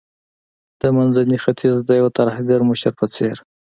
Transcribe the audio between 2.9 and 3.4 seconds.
په څیر